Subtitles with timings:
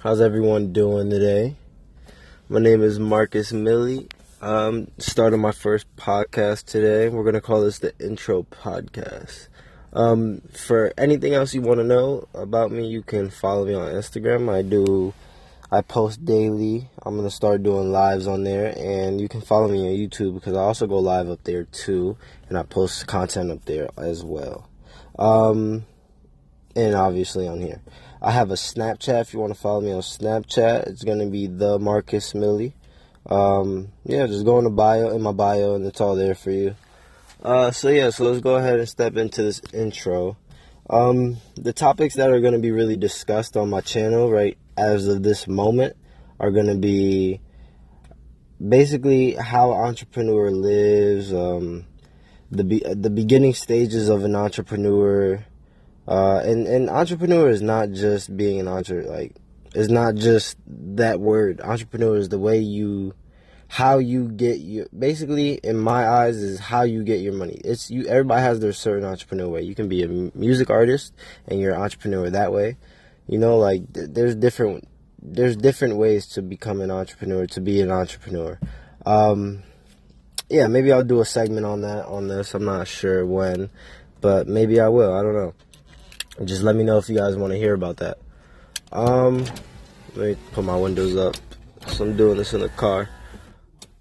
[0.00, 1.56] How's everyone doing today?
[2.48, 4.08] My name is Marcus Milli.
[4.40, 7.08] I'm starting my first podcast today.
[7.08, 9.48] We're going to call this the intro podcast.
[9.92, 13.90] Um, for anything else you want to know about me, you can follow me on
[13.90, 14.48] Instagram.
[14.48, 15.14] I do,
[15.72, 16.88] I post daily.
[17.02, 20.34] I'm going to start doing lives on there, and you can follow me on YouTube
[20.34, 22.16] because I also go live up there too,
[22.48, 24.68] and I post content up there as well.
[25.18, 25.86] Um,
[26.76, 27.80] and obviously on here.
[28.20, 30.88] I have a Snapchat if you want to follow me on Snapchat.
[30.88, 32.72] It's going to be the Marcus Milli.
[33.26, 36.50] Um, yeah, just go in the bio, in my bio, and it's all there for
[36.50, 36.74] you.
[37.42, 40.36] Uh, so yeah, so let's go ahead and step into this intro.
[40.90, 45.06] Um, the topics that are going to be really discussed on my channel right as
[45.06, 45.96] of this moment
[46.40, 47.40] are going to be
[48.66, 51.84] basically how entrepreneur lives, um,
[52.50, 55.44] the be- the beginning stages of an entrepreneur,
[56.08, 59.12] uh, and and entrepreneur is not just being an entrepreneur.
[59.12, 59.36] Like
[59.74, 61.60] it's not just that word.
[61.60, 63.12] Entrepreneur is the way you,
[63.68, 64.86] how you get your.
[64.98, 67.60] Basically, in my eyes, is how you get your money.
[67.62, 68.06] It's you.
[68.06, 69.62] Everybody has their certain entrepreneur way.
[69.62, 71.12] You can be a music artist
[71.46, 72.78] and you're an entrepreneur that way.
[73.26, 74.88] You know, like th- there's different
[75.20, 78.58] there's different ways to become an entrepreneur to be an entrepreneur.
[79.04, 79.62] Um,
[80.48, 82.54] yeah, maybe I'll do a segment on that on this.
[82.54, 83.68] I'm not sure when,
[84.22, 85.14] but maybe I will.
[85.14, 85.52] I don't know.
[86.44, 88.18] Just let me know if you guys want to hear about that.
[88.92, 89.44] Um,
[90.14, 91.36] let me put my windows up.
[91.88, 93.08] So I'm doing this in the car.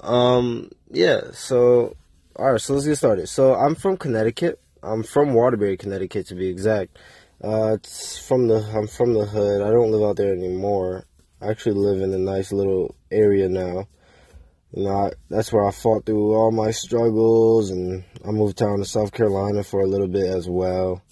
[0.00, 1.30] Um, yeah.
[1.32, 1.96] So,
[2.36, 2.60] all right.
[2.60, 3.28] So let's get started.
[3.28, 4.60] So I'm from Connecticut.
[4.82, 6.98] I'm from Waterbury, Connecticut, to be exact.
[7.42, 9.62] Uh, it's from the I'm from the hood.
[9.62, 11.06] I don't live out there anymore.
[11.40, 13.88] I actually live in a nice little area now.
[14.72, 18.78] You know, I, that's where I fought through all my struggles, and I moved down
[18.78, 21.02] to South Carolina for a little bit as well.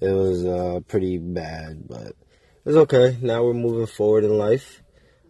[0.00, 2.12] It was uh, pretty bad, but
[2.64, 3.18] it's okay.
[3.20, 4.82] Now we're moving forward in life.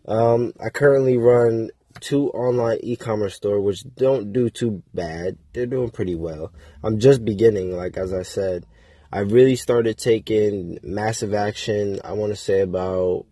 [0.06, 5.38] Um, I currently run two online e-commerce store which don't do too bad.
[5.52, 6.52] They're doing pretty well.
[6.84, 8.64] I'm just beginning, like as I said.
[9.12, 11.98] I really started taking massive action.
[12.04, 13.26] I want to say about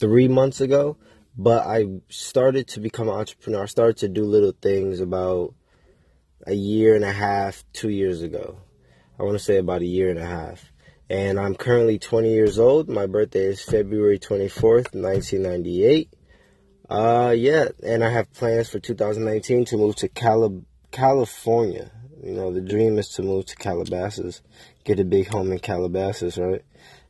[0.00, 0.96] three months ago,
[1.38, 3.62] but I started to become an entrepreneur.
[3.62, 5.54] I started to do little things about
[6.44, 8.58] a year and a half, two years ago.
[9.20, 10.72] I want to say about a year and a half.
[11.10, 12.88] And I'm currently 20 years old.
[12.88, 16.08] My birthday is February 24th, 1998.
[16.88, 21.90] Uh, yeah, and I have plans for 2019 to move to Cali- California.
[22.24, 24.40] You know, the dream is to move to Calabasas,
[24.84, 26.64] get a big home in Calabasas, right?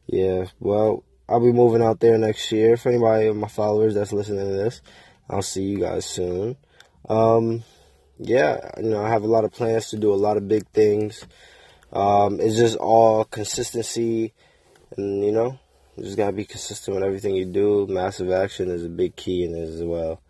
[0.08, 2.76] Yeah, well, I'll be moving out there next year.
[2.76, 4.82] For anybody of my followers that's listening to this,
[5.28, 6.56] I'll see you guys soon.
[7.08, 7.62] Um,
[8.18, 10.66] yeah, you know, I have a lot of plans to do a lot of big
[10.70, 11.24] things.
[11.92, 14.32] Um, it's just all consistency,
[14.96, 15.58] and you know,
[15.96, 17.86] you just gotta be consistent with everything you do.
[17.88, 20.20] Massive action is a big key in it as well.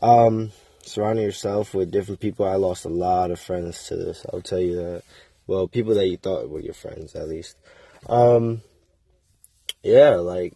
[0.00, 2.46] Um, surrounding yourself with different people.
[2.46, 4.24] I lost a lot of friends to this.
[4.32, 5.02] I'll tell you that.
[5.46, 7.56] Well, people that you thought were your friends, at least.
[8.08, 8.62] Um,
[9.82, 10.54] yeah, like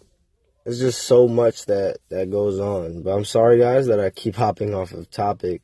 [0.64, 3.02] it's just so much that that goes on.
[3.02, 5.62] But I'm sorry, guys, that I keep hopping off of topic.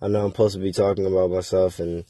[0.00, 2.04] I know I'm supposed to be talking about myself and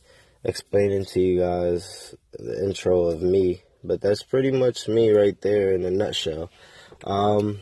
[0.45, 5.73] explaining to you guys the intro of me, but that's pretty much me right there
[5.73, 6.51] in a nutshell.
[7.05, 7.61] Um,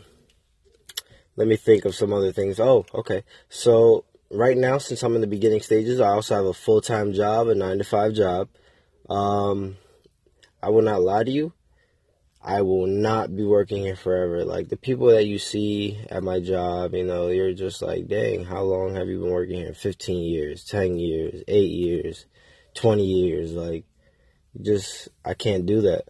[1.35, 2.59] let me think of some other things.
[2.59, 3.23] Oh, okay.
[3.49, 7.13] So right now, since I'm in the beginning stages, I also have a full time
[7.13, 8.49] job, a nine to five job.
[9.09, 9.77] Um,
[10.61, 11.53] I will not lie to you.
[12.43, 14.43] I will not be working here forever.
[14.43, 18.45] Like the people that you see at my job, you know, you're just like, dang,
[18.45, 19.73] how long have you been working here?
[19.73, 22.25] 15 years, 10 years, 8 years,
[22.73, 23.53] 20 years.
[23.53, 23.85] Like,
[24.61, 26.05] just, I can't do that.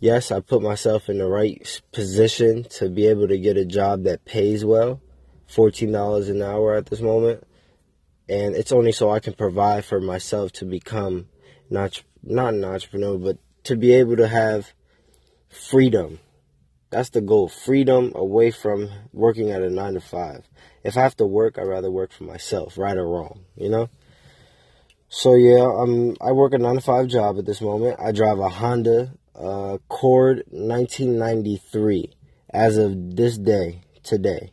[0.00, 4.04] Yes, I put myself in the right position to be able to get a job
[4.04, 5.00] that pays well,
[5.50, 7.46] $14 an hour at this moment.
[8.28, 11.26] And it's only so I can provide for myself to become
[11.68, 14.72] not, not an entrepreneur, but to be able to have
[15.50, 16.18] freedom.
[16.90, 17.48] That's the goal.
[17.48, 20.48] Freedom away from working at a nine to five.
[20.82, 23.90] If I have to work, I'd rather work for myself, right or wrong, you know?
[25.12, 27.98] So yeah, um, I work a nine to five job at this moment.
[27.98, 32.14] I drive a Honda uh, Accord 1993
[32.50, 34.52] as of this day, today.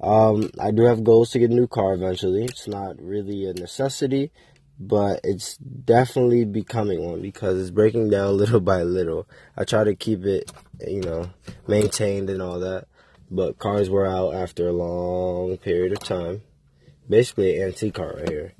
[0.00, 2.46] Um, I do have goals to get a new car eventually.
[2.46, 4.30] It's not really a necessity,
[4.78, 9.28] but it's definitely becoming one because it's breaking down little by little.
[9.54, 10.50] I try to keep it,
[10.88, 11.28] you know,
[11.68, 12.86] maintained and all that,
[13.30, 16.40] but cars were out after a long period of time.
[17.06, 18.54] Basically, an antique car right here.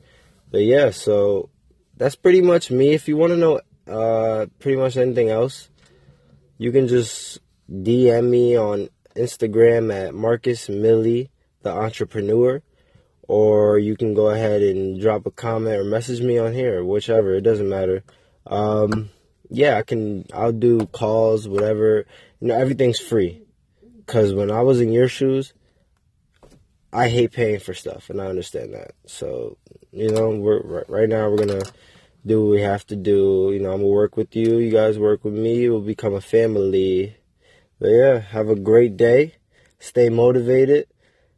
[0.50, 1.50] But yeah, so
[1.96, 2.92] that's pretty much me.
[2.92, 5.68] If you want to know uh, pretty much anything else,
[6.58, 7.38] you can just
[7.70, 11.28] DM me on Instagram at Marcus Milli,
[11.62, 12.62] the entrepreneur,
[13.28, 17.34] or you can go ahead and drop a comment or message me on here, whichever.
[17.34, 18.02] It doesn't matter.
[18.46, 19.10] Um,
[19.48, 20.24] yeah, I can.
[20.32, 22.06] I'll do calls, whatever.
[22.40, 23.42] You know, everything's free.
[24.06, 25.52] Cause when I was in your shoes,
[26.92, 28.92] I hate paying for stuff, and I understand that.
[29.06, 29.58] So,
[29.92, 31.64] you know, we're right now we're gonna
[32.26, 33.50] do what we have to do.
[33.52, 34.58] You know, I'm gonna work with you.
[34.58, 35.68] You guys work with me.
[35.68, 37.16] We'll become a family.
[37.78, 39.36] But yeah, have a great day.
[39.78, 40.88] Stay motivated.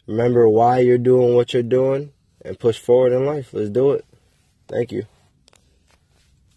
[0.07, 2.13] Remember why you're doing what you're doing,
[2.45, 3.53] and push forward in life.
[3.53, 4.05] Let's do it.
[4.69, 5.05] Thank you.